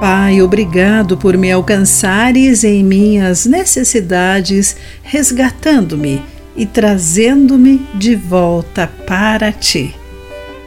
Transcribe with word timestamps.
Pai, 0.00 0.40
obrigado 0.40 1.16
por 1.16 1.36
me 1.36 1.50
alcançares 1.50 2.62
em 2.62 2.84
minhas 2.84 3.46
necessidades, 3.46 4.76
resgatando-me 5.02 6.22
e 6.56 6.64
trazendo-me 6.64 7.84
de 7.96 8.14
volta 8.14 8.88
para 9.04 9.50
ti. 9.50 9.92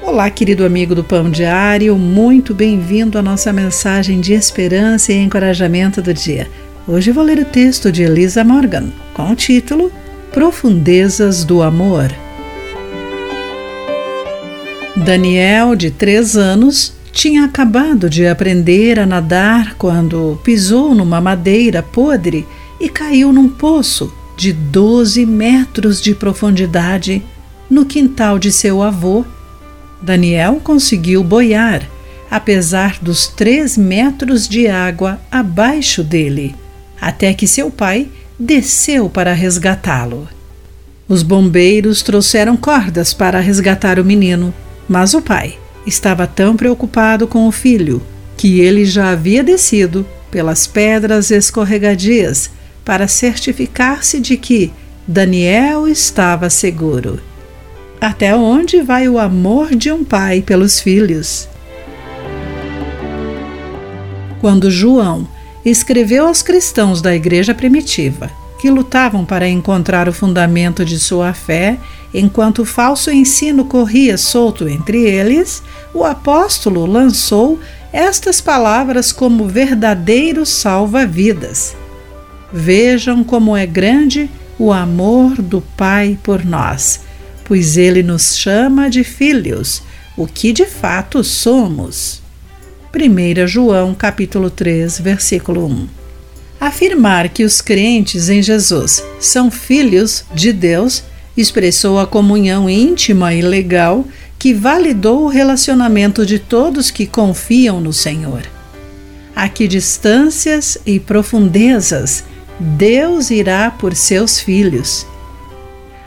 Olá, 0.02 0.30
querido 0.30 0.66
amigo 0.66 0.94
do 0.94 1.02
Pão 1.02 1.30
Diário, 1.30 1.98
muito 1.98 2.54
bem-vindo 2.54 3.18
à 3.18 3.22
nossa 3.22 3.54
mensagem 3.54 4.20
de 4.20 4.34
esperança 4.34 5.14
e 5.14 5.24
encorajamento 5.24 6.02
do 6.02 6.14
dia. 6.14 6.50
Hoje 6.86 7.12
vou 7.12 7.24
ler 7.24 7.40
o 7.40 7.46
texto 7.46 7.90
de 7.90 8.04
Elisa 8.04 8.44
Morgan 8.44 8.90
com 9.14 9.32
o 9.32 9.36
título 9.36 9.94
Profundezas 10.34 11.46
do 11.46 11.64
Amor. 11.64 12.12
Daniel, 14.98 15.74
de 15.74 15.90
três 15.90 16.36
anos, 16.36 16.94
tinha 17.14 17.44
acabado 17.44 18.10
de 18.10 18.26
aprender 18.26 19.00
a 19.00 19.06
nadar 19.06 19.76
quando 19.76 20.40
pisou 20.44 20.96
numa 20.96 21.20
madeira 21.20 21.84
podre 21.84 22.48
e 22.80 22.90
caiu 22.90 23.32
num 23.34 23.50
poço 23.50 24.14
de 24.38 24.54
12 24.54 25.26
metros 25.26 26.02
de 26.02 26.16
profundidade 26.16 27.22
no 27.70 27.86
quintal 27.86 28.40
de 28.40 28.52
seu 28.52 28.82
avô. 28.82 29.26
Daniel 30.02 30.60
conseguiu 30.64 31.24
boiar, 31.24 31.88
apesar 32.30 32.98
dos 33.02 33.28
três 33.28 33.78
metros 33.78 34.48
de 34.48 34.68
água 34.68 35.20
abaixo 35.30 36.04
dele, 36.04 36.56
até 37.00 37.34
que 37.34 37.46
seu 37.46 37.70
pai 37.70 38.08
desceu 38.40 39.10
para 39.10 39.34
resgatá-lo. 39.34 40.28
Os 41.08 41.24
bombeiros 41.24 42.02
trouxeram 42.02 42.56
cordas 42.56 43.14
para 43.14 43.40
resgatar 43.40 44.00
o 44.00 44.06
menino, 44.06 44.54
mas 44.88 45.14
o 45.14 45.22
pai 45.22 45.61
estava 45.86 46.28
tão 46.28 46.56
preocupado 46.56 47.28
com 47.28 47.48
o 47.48 47.52
filho 47.52 48.02
que 48.38 48.60
ele 48.60 48.86
já 48.86 49.12
havia 49.12 49.44
descido 49.44 50.06
pelas 50.30 50.66
pedras 50.66 51.30
escorregadias 51.30 52.50
para 52.84 53.08
certificar-se 53.08 54.20
de 54.20 54.38
que 54.38 54.72
Daniel 55.08 55.88
estava 55.88 56.50
seguro. 56.50 57.20
Até 58.00 58.36
onde 58.36 58.82
vai 58.82 59.08
o 59.08 59.20
amor 59.20 59.76
de 59.76 59.92
um 59.92 60.04
pai 60.04 60.42
pelos 60.42 60.80
filhos? 60.80 61.48
Quando 64.40 64.72
João 64.72 65.28
escreveu 65.64 66.28
aos 66.28 66.42
cristãos 66.42 67.02
da 67.02 67.14
igreja 67.14 67.54
primitiva 67.54 68.41
que 68.62 68.70
lutavam 68.70 69.26
para 69.26 69.50
encontrar 69.50 70.08
o 70.08 70.14
fundamento 70.14 70.86
de 70.86 71.00
sua 71.00 71.34
fé, 71.34 71.80
enquanto 72.14 72.60
o 72.60 72.66
falso 72.66 73.10
ensino 73.10 73.66
corria 73.66 74.20
solto 74.20 74.70
entre 74.70 75.02
eles, 75.04 75.64
o 75.92 76.04
apóstolo 76.04 76.86
lançou 76.86 77.60
estas 77.92 78.40
palavras 78.40 79.12
como 79.12 79.48
verdadeiro 79.48 80.46
salva-vidas. 80.46 81.76
Vejam 82.54 83.24
como 83.24 83.58
é 83.58 83.66
grande 83.66 84.30
o 84.60 84.72
amor 84.72 85.42
do 85.42 85.60
Pai 85.76 86.20
por 86.22 86.46
nós, 86.46 87.00
pois 87.44 87.78
ele 87.78 88.04
nos 88.04 88.38
chama 88.38 88.92
de 88.92 89.04
filhos, 89.04 89.82
o 90.16 90.28
que 90.28 90.54
de 90.54 90.68
fato 90.68 91.24
somos. 91.24 92.22
1 92.94 93.48
João 93.48 93.96
capítulo 93.96 94.52
3, 94.52 95.00
versículo 95.00 95.66
1. 95.66 96.01
Afirmar 96.62 97.30
que 97.30 97.44
os 97.44 97.60
crentes 97.60 98.30
em 98.30 98.40
Jesus 98.40 99.04
são 99.20 99.50
filhos 99.50 100.24
de 100.32 100.54
Deus 100.54 101.04
expressou 101.36 101.98
a 101.98 102.06
comunhão 102.06 102.70
íntima 102.70 103.34
e 103.34 103.42
legal 103.42 104.06
que 104.38 104.54
validou 104.54 105.24
o 105.24 105.28
relacionamento 105.28 106.24
de 106.24 106.38
todos 106.38 106.92
que 106.92 107.08
confiam 107.08 107.82
no 107.82 107.92
Senhor. 107.92 108.44
A 109.36 109.50
que 109.50 109.68
distâncias 109.68 110.78
e 110.86 111.00
profundezas 111.00 112.24
Deus 112.60 113.32
irá 113.32 113.72
por 113.72 113.96
seus 113.96 114.40
filhos. 114.40 115.08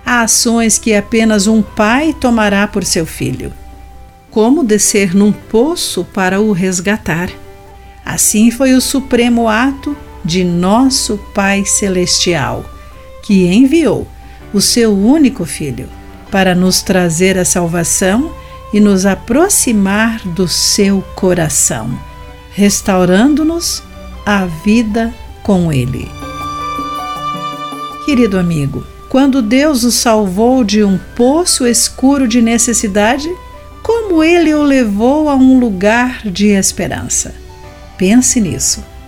Há 0.06 0.22
ações 0.22 0.78
que 0.78 0.94
apenas 0.94 1.48
um 1.48 1.62
pai 1.62 2.14
tomará 2.20 2.68
por 2.68 2.84
seu 2.84 3.04
filho. 3.04 3.52
Como 4.30 4.62
descer 4.62 5.16
num 5.16 5.32
poço 5.32 6.04
para 6.14 6.40
o 6.40 6.52
resgatar. 6.52 7.28
Assim 8.04 8.52
foi 8.52 8.74
o 8.74 8.80
supremo 8.80 9.48
ato 9.48 9.96
de 10.24 10.42
nosso 10.42 11.18
Pai 11.34 11.64
Celestial, 11.64 12.64
que 13.22 13.46
enviou 13.46 14.06
o 14.52 14.60
seu 14.60 14.96
único 14.96 15.44
Filho 15.44 15.88
para 16.30 16.54
nos 16.54 16.82
trazer 16.82 17.38
a 17.38 17.44
salvação 17.44 18.32
e 18.72 18.80
nos 18.80 19.06
aproximar 19.06 20.20
do 20.28 20.48
seu 20.48 21.02
coração, 21.14 21.96
restaurando-nos 22.50 23.82
a 24.26 24.46
vida 24.46 25.14
com 25.42 25.72
Ele. 25.72 26.10
Querido 28.04 28.38
amigo, 28.38 28.84
quando 29.08 29.40
Deus 29.40 29.84
o 29.84 29.92
salvou 29.92 30.64
de 30.64 30.82
um 30.82 30.98
poço 31.14 31.66
escuro 31.66 32.26
de 32.26 32.42
necessidade, 32.42 33.30
como 33.82 34.24
Ele 34.24 34.52
o 34.54 34.62
levou 34.62 35.28
a 35.28 35.36
um 35.36 35.58
lugar 35.58 36.22
de 36.28 36.48
esperança. 36.48 37.34
Pense 37.96 38.40
nisso. 38.40 38.93